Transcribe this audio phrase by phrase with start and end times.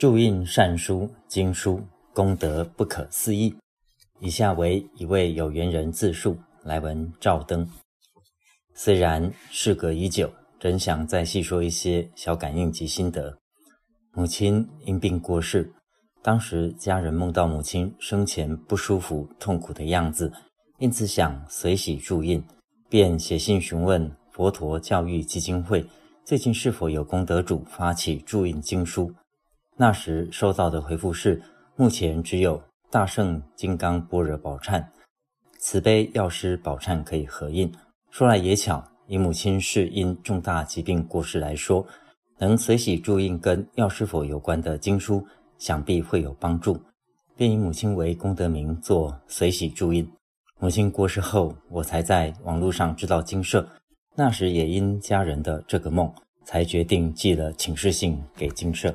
[0.00, 1.78] 注印善书、经书，
[2.14, 3.54] 功德不可思议。
[4.18, 7.68] 以下为一位有缘人自述：来文照灯。
[8.72, 13.36] 虽然事隔已久，仍想再细说一些小感应及心得。
[14.14, 15.70] 母亲因病过世，
[16.22, 20.32] 当时家人梦到母亲生前不舒服、痛苦的样子，
[20.78, 22.42] 因此想随喜注印，
[22.88, 25.84] 便写信询问佛陀教育基金会
[26.24, 29.12] 最近是否有功德主发起注印经书。
[29.80, 31.40] 那时收到的回复是：
[31.74, 34.84] 目前只有大圣金刚般若宝忏、
[35.58, 37.72] 慈悲药师宝忏可以合印。
[38.10, 41.86] 说来也巧，以母亲是因重大疾病过世来说，
[42.36, 45.26] 能随喜注印跟药师佛有关的经书，
[45.56, 46.78] 想必会有帮助，
[47.34, 50.06] 便以母亲为功德名做随喜注印。
[50.58, 53.66] 母亲过世后，我才在网络上知道经社，
[54.14, 56.12] 那时也因家人的这个梦，
[56.44, 58.94] 才决定寄了请示信给经社。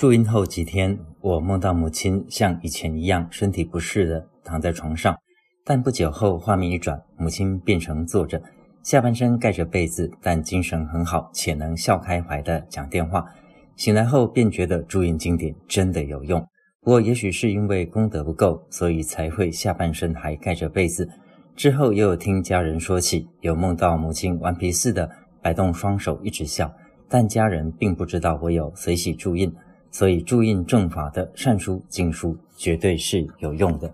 [0.00, 5.14] 住院后几天，我梦到母亲像以前一样身体不适的躺在床上，
[5.62, 8.42] 但不久后画面一转，母亲变成坐着，
[8.82, 13.26] 下半身盖着被子，但精神很好，且能笑开怀的讲电话。
[13.76, 16.40] 醒来后便觉得住院经典真的有用，
[16.80, 21.06] 不过也许是因为功德不够，所以才会下半身还盖着被子。
[21.54, 25.10] 之后又有听家人说起，有梦到母亲顽皮似的
[25.42, 26.74] 摆动双手一直笑，
[27.06, 29.54] 但家人并不知道我有随喜住印。
[29.90, 33.92] 所以，注印正法的善书经书绝对是有用的。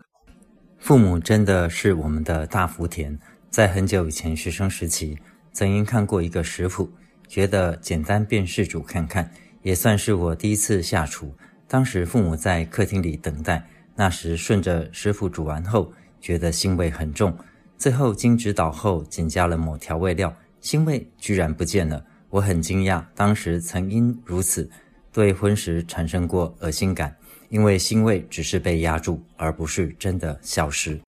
[0.78, 3.18] 父母真的是我们的大福田。
[3.48, 5.16] 在很久以前学生时期，
[5.52, 6.90] 曾经看过一个食谱，
[7.26, 9.30] 觉得简单便试煮看看，
[9.62, 11.34] 也算是我第一次下厨。
[11.66, 17.34] 当时父母在客厅里等待，那时顺着师傅煮完后，觉得腥味很重。
[17.78, 22.04] 最后经指导后，仅加了某调味料，腥味居然不见了。
[22.28, 24.68] 我很惊讶，当时曾因如此。
[25.16, 27.16] 对荤食产生过恶心感，
[27.48, 31.00] 因为腥味只是被压住，而不是真的消失。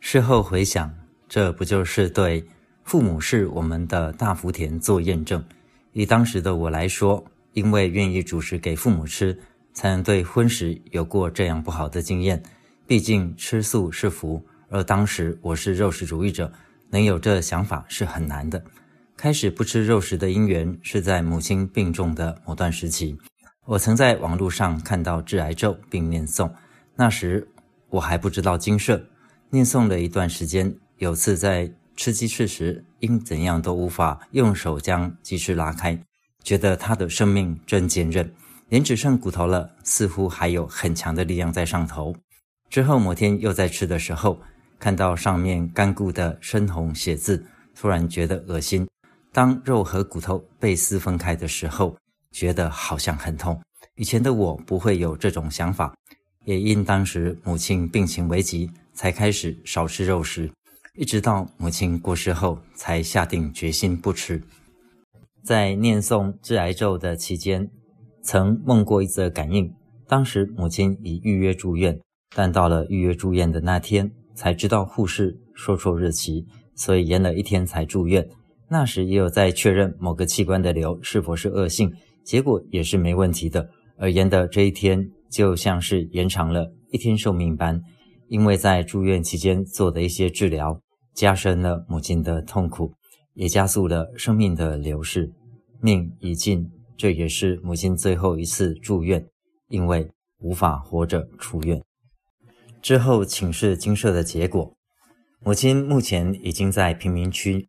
[0.00, 0.92] 事后回想，
[1.28, 2.44] 这不就是对
[2.82, 5.40] 父母是我们的大福田做验证？
[5.92, 9.38] 以当时的我来说，因为愿意主食给父母吃，
[9.72, 12.42] 才能对荤食有过这样不好的经验。
[12.88, 16.52] 毕竟吃素是福，而当时我是肉食主义者，
[16.90, 18.60] 能有这想法是很难的。
[19.16, 23.16] 开始不吃肉食的因缘是在母亲病重的某段时期。
[23.64, 26.52] 我曾在网络上看到致癌咒并念诵，
[26.94, 27.48] 那时
[27.88, 29.02] 我还不知道经社，
[29.48, 30.76] 念诵了一段时间。
[30.98, 35.98] 有次在吃鸡翅时，因怎样都无法用手将鸡翅拉开，
[36.42, 38.30] 觉得它的生命真坚韧，
[38.68, 42.14] 连只剩骨头了，似乎还有很强的力量在上头。
[42.68, 44.38] 之后某天又在吃的时候，
[44.78, 48.86] 看到上面干固的深红血字，突然觉得恶心。
[49.36, 51.94] 当肉和骨头被撕分开的时候，
[52.32, 53.60] 觉得好像很痛。
[53.96, 55.94] 以前的我不会有这种想法，
[56.46, 60.50] 也因当时母亲病情危急，才开始少吃肉食，
[60.94, 64.42] 一直到母亲过世后，才下定决心不吃。
[65.44, 67.70] 在念诵治癌咒的期间，
[68.22, 69.70] 曾梦过一则感应。
[70.08, 72.00] 当时母亲已预约住院，
[72.34, 78.26] 但到了预约住院的那天，才知道护士说错日期，所以延了一天才住院。
[78.68, 81.92] 那时也有在确认某个器官的瘤是否是恶性，
[82.24, 83.70] 结果也是没问题的。
[83.96, 87.80] 而延的这一天就像是延长了一天寿命般，
[88.28, 90.80] 因为在住院期间做的一些治疗，
[91.14, 92.92] 加深了母亲的痛苦，
[93.34, 95.32] 也加速了生命的流逝。
[95.80, 99.24] 命已尽，这也是母亲最后一次住院，
[99.68, 100.10] 因为
[100.40, 101.80] 无法活着出院。
[102.82, 104.74] 之后请示经社的结果，
[105.40, 107.68] 母亲目前已经在贫民区。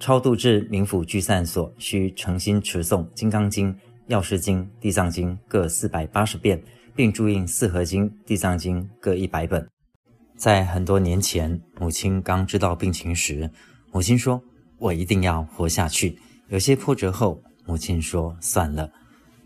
[0.00, 3.70] 超度至冥府聚散所，需诚心持诵《金刚经》
[4.06, 6.58] 《药师经》《地藏经》各四百八十遍，
[6.96, 9.68] 并注印《四合经》《地藏经》各一百本。
[10.38, 13.50] 在很多年前，母亲刚知道病情时，
[13.92, 14.42] 母亲说
[14.80, 16.18] ：“我一定要活下去。”
[16.48, 18.90] 有些波折后，母亲说：“算了。”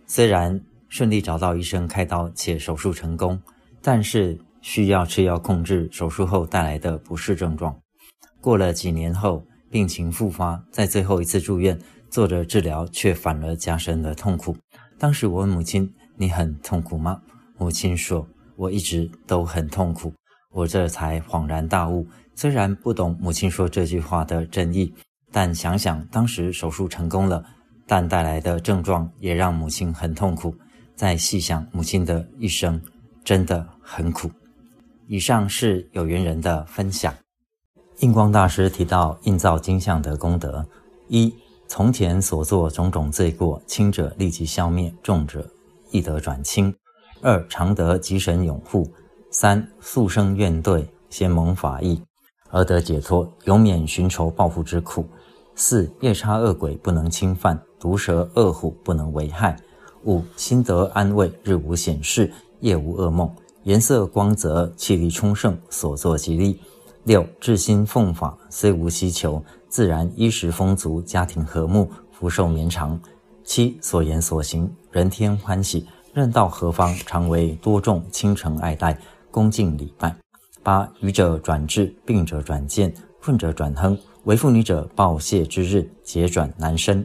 [0.07, 3.43] 虽然顺利找到医生开刀且手术成功，
[3.83, 7.77] 但是需要吃药控制手术后带来的不适症状。
[8.41, 9.45] 过了几年后。
[9.75, 11.77] 病情复发，在最后一次住院
[12.09, 14.57] 做着治疗，却反而加深了痛苦。
[15.01, 17.21] 当时我问母亲：“你很痛苦吗？”
[17.59, 18.25] 母亲说
[18.55, 20.13] ：“我一直都很痛苦。”
[20.55, 22.07] 我这才恍然大悟。
[22.37, 24.95] 虽然不懂母亲说这句话的真意，
[25.33, 27.45] 但想想当时手术成功了，
[27.85, 30.55] 但带来的症状也让母亲很痛苦。
[30.95, 32.81] 再细想母亲的一生，
[33.25, 34.31] 真的很苦。
[35.09, 37.13] 以上是有缘人的分享。
[38.01, 40.67] 印光大师提到印造金像的功德：
[41.09, 41.33] 一、
[41.69, 45.49] 从前所作种种罪过，轻者立即消灭，重者
[45.91, 46.75] 易得转轻。
[47.23, 48.91] 二常得吉神永护。
[49.31, 52.01] 三速生怨怼，先蒙法益，
[52.51, 55.07] 而得解脱，永免寻仇报复之苦。
[55.55, 59.57] 四夜叉恶鬼不能侵犯，毒蛇恶虎不能为害。
[60.05, 63.29] 五心得安慰，日无显示，夜无噩梦。
[63.63, 66.61] 颜色光泽，气力充盛，所作吉利。
[67.05, 72.99] 六至心奉法，虽无希求，自然衣食丰足，家庭和睦，福寿绵长。
[73.45, 78.99] 七所言所行，人天欢喜，任到何方，常为多众倾城爱戴。
[79.31, 80.17] 恭敬礼拜。
[80.63, 87.05] 八愚者转智，病者转健，困者转亨，为妇女者报谢之日，节转难生。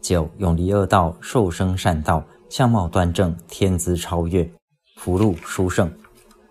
[0.00, 4.48] 九永离恶道，受生善道，相貌端正，天资超越，
[4.96, 5.90] 福禄殊胜。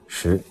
[0.05, 0.43] 十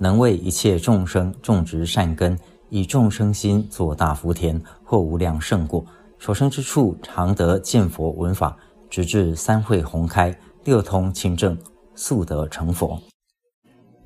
[0.00, 2.36] 能为一切众生种植善根，
[2.70, 5.84] 以众生心作大福田，获无量胜果。
[6.18, 8.56] 所生之处，常得见佛闻法，
[8.88, 11.56] 直至三会宏开，六通清正，
[11.94, 12.98] 速得成佛。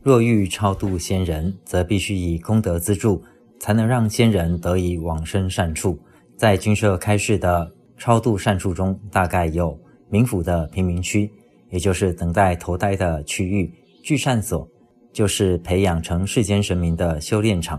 [0.03, 3.23] 若欲超度仙人，则必须以功德资助，
[3.61, 5.97] 才能让仙人得以往生善处。
[6.37, 9.79] 在军社开示的超度善处中，大概有
[10.11, 11.31] 冥府的贫民区，
[11.71, 13.71] 也就是等待投胎的区域；
[14.03, 14.69] 聚善所，
[15.15, 17.79] 就是培养成世间神明的修炼场；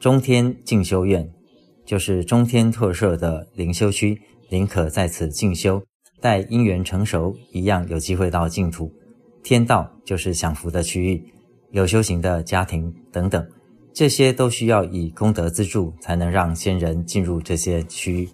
[0.00, 1.30] 中天进修院，
[1.84, 5.82] 就是中天特设的灵修区，灵可在此进修，
[6.18, 8.90] 待因缘成熟，一样有机会到净土；
[9.44, 11.22] 天道就是享福的区域。
[11.72, 13.46] 有修行的家庭等等，
[13.92, 18.28] 这些都需要以功德资助，才能让仙人进入这些区域。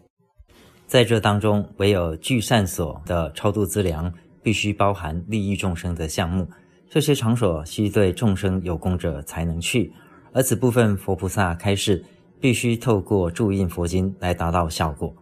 [0.87, 4.13] 在这当中，唯有聚善所的超度资粮，
[4.43, 6.49] 必须包含利益众生的项目。
[6.91, 9.93] 这些场所需对众生有功者才能去，
[10.33, 12.03] 而此部分佛菩萨开示，
[12.41, 15.15] 必须透过注印佛经来达到效果。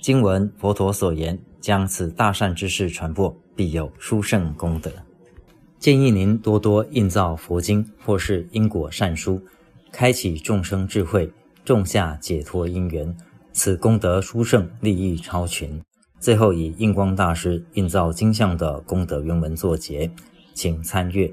[0.00, 4.90] 经文佛陀所言，将此大善之事传播，必有殊胜功德。
[5.78, 9.40] 建议您多多印造佛经或是因果善书，
[9.92, 11.30] 开启众生智慧，
[11.64, 13.16] 种下解脱因缘，
[13.52, 15.80] 此功德殊胜，利益超群。
[16.18, 20.10] 最后以印光大师印造经像的功德原文作结，
[20.54, 21.32] 请参阅。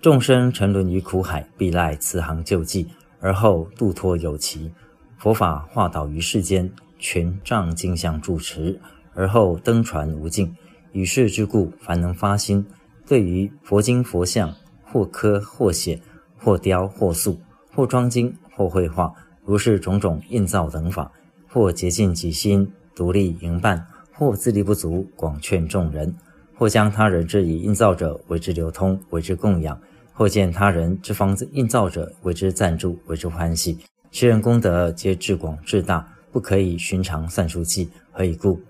[0.00, 2.88] 众生沉沦于苦海，必赖此行救济，
[3.20, 4.72] 而后度脱有期。
[5.16, 8.80] 佛法化导于世间，全仗金像住持，
[9.14, 10.54] 而后登传无尽。
[10.92, 12.64] 与世之故，凡能发心。
[13.06, 14.54] 对于佛经佛像，
[14.84, 16.00] 或刻或写，
[16.36, 17.40] 或雕或塑，
[17.74, 19.12] 或装经或绘画，
[19.44, 21.10] 如是种种印造等法，
[21.48, 26.14] 或竭尽己心独立营办，或自力不足广劝众人，
[26.58, 29.80] 或将他人之以印造者为之流通，为之供养，
[30.12, 33.78] 或见他人之方印造者为之赞助，为之欢喜，
[34.10, 37.88] 其人功德皆至广至大，不可以寻常算数计。
[38.10, 38.60] 何以故？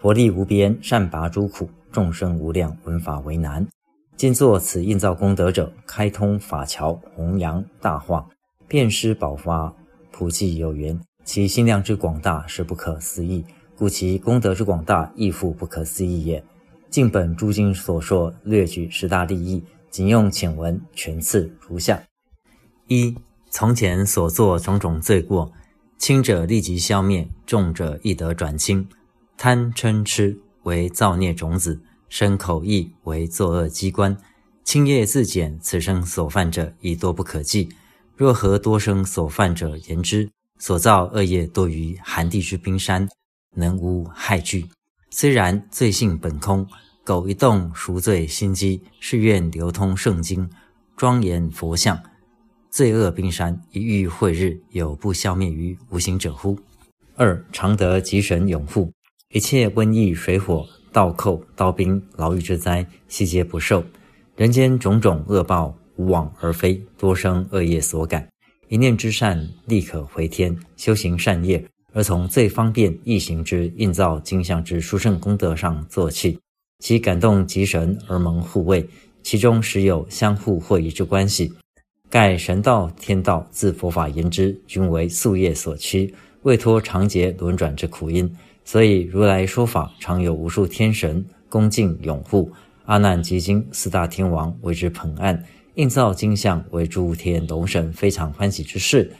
[0.00, 1.70] 佛力无边，善拔诸苦。
[1.92, 3.66] 众生无量，闻法为难。
[4.16, 8.28] 今作此印造功德者，开通法桥，弘扬大化，
[8.66, 9.72] 遍施宝发，
[10.10, 10.98] 普济有缘。
[11.24, 13.44] 其心量之广大，是不可思议。
[13.76, 16.42] 故其功德之广大，亦复不可思议也。
[16.90, 22.02] 尽本诸经所说，略举十大利益，仅用浅文全次如下：
[22.88, 23.16] 一、
[23.50, 25.52] 从前所作种种罪过，
[25.98, 28.88] 轻者立即消灭，重者亦得转轻。
[29.36, 30.38] 贪嗔痴。
[30.64, 34.14] 为造孽种子，生口意为作恶机关，
[34.62, 37.70] 轻业自减，此生所犯者已多不可计。
[38.14, 43.08] 若何多生所犯者言之，所造恶业多于寒地之冰山，
[43.56, 44.68] 能无害惧？
[45.12, 46.64] 虽然罪性本空，
[47.04, 50.48] 苟一动赎罪心机，誓愿流通圣经，
[50.96, 52.00] 庄严佛像，
[52.70, 56.56] 罪恶冰山一遇会日，有不消灭于无形者乎？
[57.16, 58.92] 二常得吉神永护。
[59.30, 63.82] 一切瘟疫、水火、盗寇、刀兵、牢狱之灾，悉皆不受；
[64.36, 68.28] 人间种种恶报，无往而非，多生恶业所感。
[68.68, 70.56] 一念之善，立可回天。
[70.76, 76.38] 修行善业，而从最方便易行之印造金像之殊胜功德上做起，
[76.78, 78.88] 其感动极神而蒙护卫，
[79.22, 81.52] 其中实有相互会意之关系。
[82.08, 88.28] 盖神道、天道自佛法言之，均为宿业所趋，未脱长劫轮转之苦因。
[88.64, 92.50] 所以，如来说法常有无数天神恭敬拥护，
[92.84, 95.44] 阿难及经四大天王为之捧案，
[95.74, 99.12] 印造金像为诸天龙神非常欢喜之事。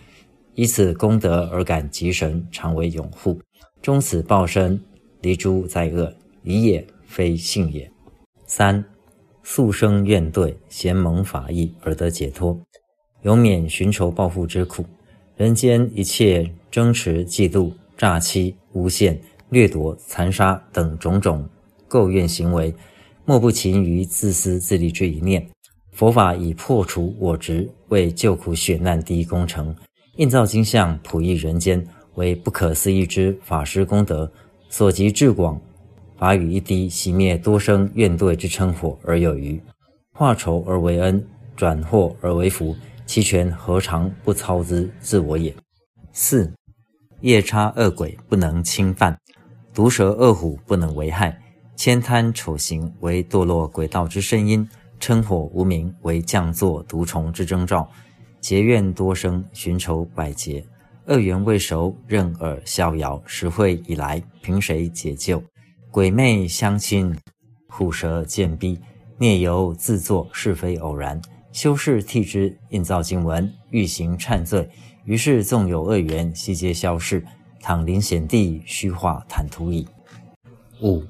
[0.54, 3.40] 以此功德而感吉神常为永护，
[3.80, 4.80] 终此报身
[5.20, 7.90] 离诸灾恶，理也非信也。
[8.46, 8.84] 三
[9.42, 12.60] 速生怨怼，贤蒙法益而得解脱，
[13.22, 14.84] 永免寻仇报复之苦。
[15.36, 19.20] 人间一切争持、嫉妒、诈欺、诬陷。
[19.50, 21.44] 掠夺、残杀等种种
[21.88, 22.72] 垢怨行为，
[23.24, 25.44] 莫不勤于自私自利之一念。
[25.90, 29.74] 佛法以破除我执为救苦雪难第一工程，
[30.20, 31.82] 印造金像普益人间
[32.16, 34.30] 为不可思议之法师功德，
[34.68, 35.58] 所及至广，
[36.18, 39.58] 法语一滴熄灭多生怨怼之嗔火而有余，
[40.12, 45.54] 化仇而为恩，转祸而为福，其权何尝不操之自我也？
[46.12, 46.52] 四
[47.22, 49.18] 夜叉恶鬼不能侵犯，
[49.72, 51.34] 毒蛇恶虎不能为害，
[51.76, 54.68] 千贪丑行为堕落鬼道之声音。
[55.00, 57.90] 嗔火无名为降作毒虫之征兆，
[58.40, 60.64] 结怨多生，寻仇百劫，
[61.06, 63.22] 恶缘未熟，任尔逍遥。
[63.26, 65.42] 时会以来，凭谁解救？
[65.90, 67.14] 鬼魅相侵，
[67.68, 68.78] 虎蛇见逼，
[69.18, 71.20] 孽由自作，是非偶然。
[71.52, 74.68] 修士替之，印造经文，欲行忏罪。
[75.04, 77.24] 于是纵有恶缘，悉皆消逝。
[77.60, 79.86] 倘临险地，虚化坦途矣。
[80.80, 81.02] 五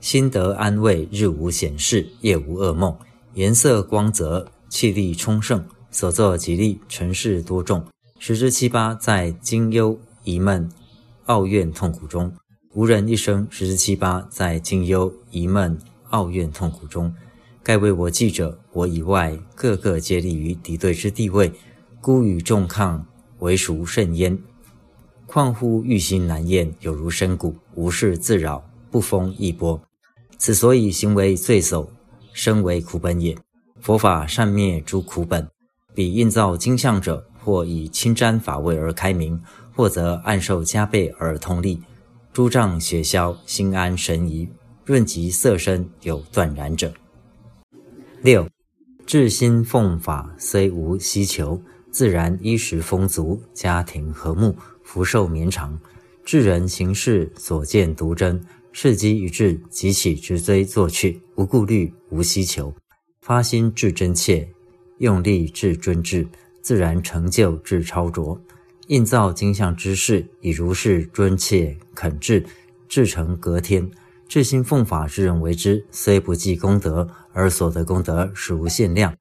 [0.00, 2.96] 心得安慰，日无险事，夜无噩梦。
[3.34, 5.64] 颜色光泽，气力充盛，
[5.96, 7.82] 所作吉利，尘世多众。
[8.18, 10.68] 十之七八在惊忧疑闷、
[11.24, 12.30] 傲怨痛苦中，
[12.74, 15.78] 无人一生十之七八在惊忧疑闷、
[16.10, 17.10] 傲怨痛苦中。
[17.62, 21.50] 盖为我记者，我以外个个皆立于敌对之地位，
[22.02, 23.06] 孤与众抗，
[23.38, 24.38] 为孰甚焉？
[25.24, 29.80] 况乎欲心难厌，有如深谷，无事自扰，不风亦波。
[30.36, 31.90] 此所以行为罪首。
[32.34, 33.34] 身为苦本也，
[33.80, 35.48] 佛法善灭诸苦本。
[35.96, 39.40] 彼印造金像者，或以清沾法味而开明，
[39.74, 41.80] 或则暗受加倍而通利。
[42.34, 44.46] 诸障雪消，心安神怡，
[44.84, 46.92] 润及色身有断然者。
[48.20, 48.46] 六
[49.06, 51.58] 至心奉法，虽无希求，
[51.90, 55.80] 自然衣食丰足，家庭和睦，福寿绵长。
[56.26, 58.38] 智人行事所见独真。
[58.70, 62.74] 事机一致，即起直追作去，无顾虑，无希求，
[63.22, 64.46] 发心至真切，
[64.98, 66.26] 用力至尊至，
[66.62, 68.40] 自然成就至超卓。
[68.88, 72.44] 印造金像之事，以如是尊切恳至，
[72.88, 73.90] 至诚隔天。
[74.28, 79.14] 至心奉法之人为之，虽不计功德，而所得功德实无限量。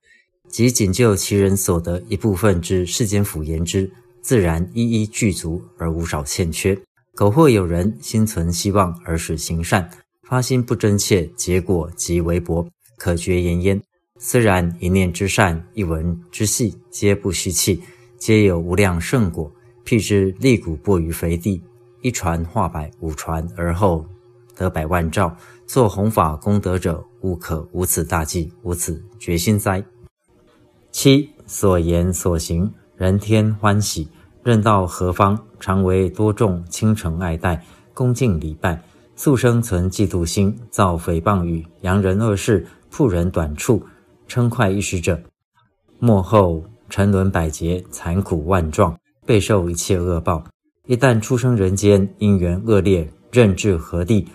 [0.47, 3.91] 即仅就其人所得一部分之世间福言之，
[4.21, 6.77] 自然一一具足，而无少欠缺。
[7.13, 9.89] 苟或有人心存希望而使行善，
[10.23, 12.67] 发心不真切，结果即微薄，
[12.97, 13.81] 可绝言焉。
[14.17, 17.83] 虽然一念之善，一文之细，皆不虚气，
[18.17, 19.51] 皆有无量圣果。
[19.83, 21.61] 譬之立谷播于肥地，
[22.01, 24.05] 一传化百，五传而后
[24.55, 25.35] 得百万兆。
[25.67, 29.83] 做弘法功德者，无可无此大计，无此决心哉？
[30.91, 34.07] 七所言所行，人天欢喜。
[34.43, 37.61] 任到何方，常为多众倾城爱戴，
[37.93, 38.81] 恭敬礼拜，
[39.17, 43.83] 素生存嫉妒心，造诽谤语，扬人恶事，曝人短处，
[44.27, 45.19] 称快一时者，
[45.99, 50.43] 末后沉沦百劫，残苦万状，备受一切恶报。
[50.87, 54.27] 一旦出生人间，因缘恶劣，任至何地，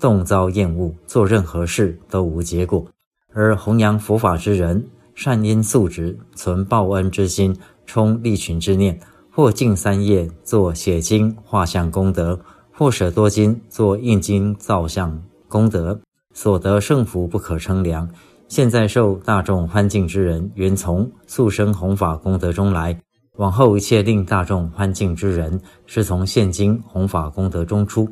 [0.00, 2.86] 动遭厌恶，做任何事都无结果。
[3.34, 8.98] 而弘扬佛法之人，善因素质，存报恩之心，充利群之念。
[9.30, 12.40] 或敬三业做写经画像功德，
[12.72, 16.00] 或舍多金做印经造像功德，
[16.34, 18.10] 所得圣福不可称量。
[18.48, 22.94] 现在受大众欢敬之人，原从速生弘法功德中来；
[23.36, 28.08] 往后一切令大众欢敬之人，是从现今弘法功德中出。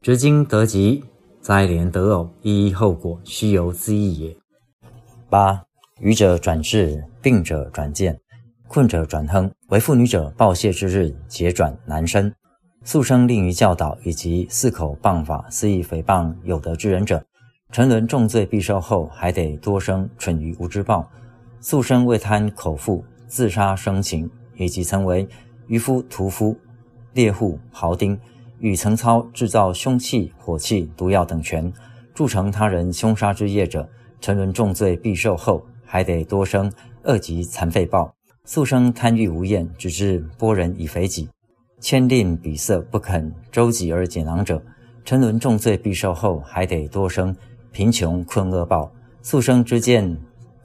[0.00, 1.02] 执经得吉，
[1.40, 4.36] 灾连得偶，一一后果，须由自意也。
[5.28, 5.60] 八
[5.98, 8.16] 愚者转智，病者转见。
[8.68, 12.32] 困者转亨，为妇女者报谢之日，节转难生。
[12.84, 17.22] 素生令于教导，以及四口谤法，肆意诽谤有德之人者，
[17.72, 21.10] 沉沦重罪必受后，还得多生蠢于无知报。
[21.58, 25.26] 素生为贪口腹，自杀生情，以及曾为
[25.68, 26.54] 渔夫、屠夫、
[27.14, 28.18] 猎户、庖丁，
[28.58, 31.72] 与曾操制造凶器、火器、毒药等权，
[32.12, 33.88] 铸成他人凶杀之业者，
[34.20, 36.70] 沉沦重罪必受后，还得多生
[37.04, 38.14] 恶疾残废报。
[38.44, 41.26] 素生贪欲无厌，只至剥人以肥己，
[41.80, 44.62] 千令比色不肯周己而解囊者，
[45.06, 47.34] 沉沦重罪必受后，还得多生
[47.72, 48.92] 贫穷困恶报。
[49.22, 50.16] 素生之见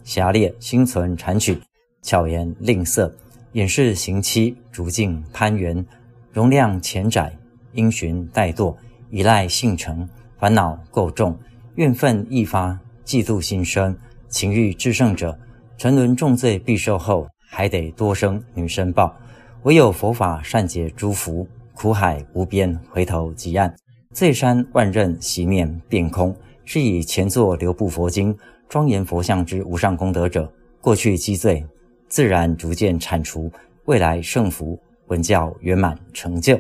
[0.04, 1.60] 狭劣，心存谄曲，
[2.02, 3.12] 巧言吝啬，
[3.54, 5.86] 掩饰行期，逐境攀援，
[6.32, 7.36] 容量浅窄，
[7.74, 8.76] 因循怠惰，
[9.10, 11.38] 依赖性成，烦恼垢重，
[11.76, 13.98] 怨愤易发，嫉妒心生，
[14.28, 15.38] 情欲至盛者，
[15.78, 17.28] 沉沦重罪必受后。
[17.50, 19.16] 还得多生女生报，
[19.64, 23.74] 唯有佛法善解诸福，苦海无边，回头即岸，
[24.14, 26.36] 罪山万仞，洗面变空，
[26.70, 31.66] 是以前作留步佛经庄严佛像之无上功德者，过去积罪
[32.10, 33.50] 自然逐渐铲除，
[33.86, 36.60] 未来圣福文教圆满成就。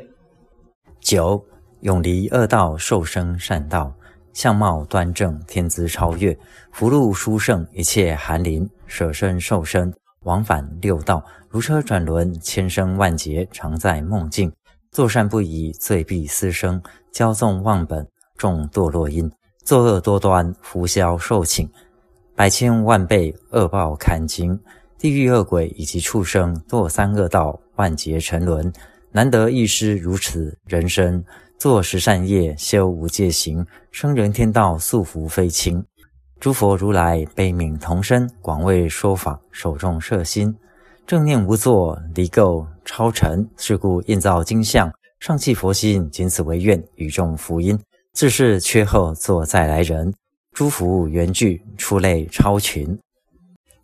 [1.01, 1.45] 九
[1.81, 3.93] 永离恶道，受生善道，
[4.31, 6.35] 相貌端正，天资超越，
[6.71, 14.49] 福禄殊胜，一切含灵，舍身受身，往返六道，如车转轮，千生万劫，常在梦境。
[14.89, 16.79] 作善不已，罪必私生；
[17.11, 19.29] 骄纵忘本，众堕落因。
[19.67, 21.69] 作恶多端，福消受请，
[22.37, 24.57] 百千万倍恶报堪惊。
[24.97, 28.71] 地狱恶鬼以及畜生堕三恶道，万劫沉沦。
[29.11, 31.21] 难得一师如此人生，
[31.57, 35.83] 做十善业，修无戒行，生人天道，素福非轻。
[36.39, 40.55] 诸佛如来悲悯同生，广为说法，手众摄心。
[41.05, 47.77] 正念无作，离垢超尘，是故印造金像，上契佛心，仅此为愿，与众福音。
[48.17, 50.11] 自是缺后作再来人，
[50.51, 52.97] 诸福缘聚，出类超群。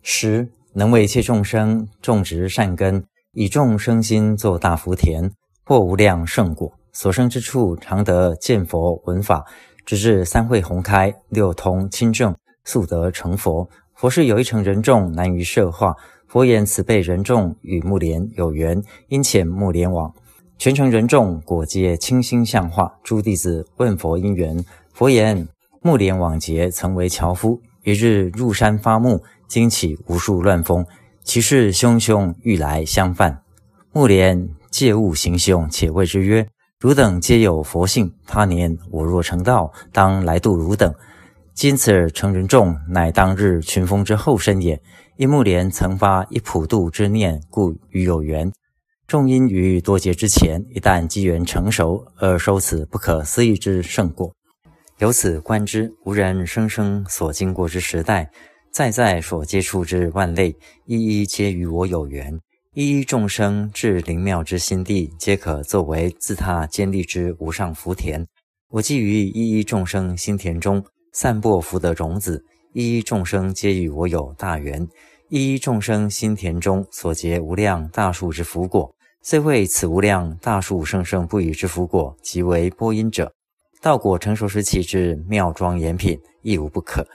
[0.02, 5.30] 十能为一切众生种植善根，以众生心作大福田，
[5.64, 6.72] 获无量圣果。
[6.92, 9.44] 所生之处，常得见佛闻法，
[9.86, 13.70] 直至三会宏开，六通清正，速得成佛。
[13.94, 15.94] 佛是有一成人众，难于摄化。
[16.26, 20.12] 佛言：“此辈人众与木莲有缘，因遣木莲往。
[20.56, 22.94] 全城人众果皆清心向化。
[23.02, 25.46] 诸弟子问佛因缘，佛言：
[25.82, 30.86] 木莲往劫曾为樵夫，一日入山发木，惊起无数乱风，
[31.22, 33.42] 其势汹汹，欲来相犯。
[33.92, 36.46] 木莲借物行凶，且谓之曰：
[36.80, 40.94] 汝等皆有佛性，他年我若成道，当来度汝等。
[41.52, 44.80] 今此成人众，乃当日群峰之后生也。”
[45.16, 48.50] 因木莲曾发一普度之念，故与有缘。
[49.14, 54.34] 众因于多劫之前，一旦机缘成熟，而收此不可思议之胜果。
[54.98, 58.28] 由此观之，无人生生所经过之时代，
[58.72, 60.52] 在在所接触之万类，
[60.86, 62.36] 一一皆与我有缘。
[62.72, 68.26] 一一众生至灵妙之心地，皆可作为自他建立之无上福田。
[68.70, 72.44] 我寄于一一众生心田中散播福德种子。
[72.72, 74.84] 一一众生皆与我有大缘，
[75.28, 78.92] 一一众生心田中所结无量大树之福果，
[79.26, 83.32] 虽为此无量大树生生不与之福果，即为播音者。
[83.80, 87.06] 道果成熟时起之妙庄严品，亦无不可。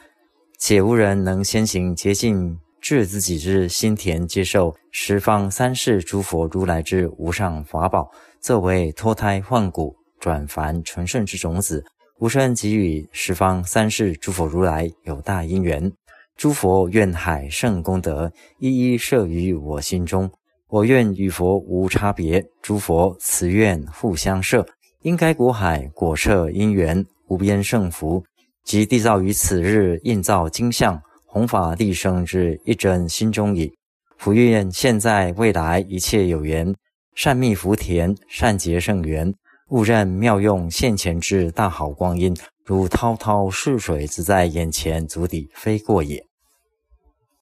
[0.57, 8.09] 且无人能先行洁净至自己之心田，接受十方三世诸佛如来之无上法宝，
[8.41, 11.85] 作为脱胎换骨、转凡纯圣之种子。
[12.21, 15.93] 吾生即与十方三世诸佛如来有大因缘，
[16.35, 20.31] 诸佛愿海圣功德一一摄于我心中，
[20.69, 24.63] 我愿与佛无差别，诸佛慈愿互相摄，
[25.01, 28.23] 因该果海果摄因缘无边圣福，
[28.63, 33.73] 即缔造于此日印造金像，弘法立生之一真心中矣。
[34.19, 36.71] 福愿现在未来一切有缘，
[37.15, 39.33] 善蜜福田，善结圣缘。
[39.69, 46.28] 勿任妙用现前之大好光阴，如滔滔逝水，只在眼前，足底非过也。